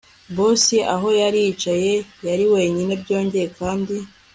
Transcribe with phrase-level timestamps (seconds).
[0.35, 1.93] Boss aho yari yicaye
[2.27, 3.95] yari wenyine byongeye kandi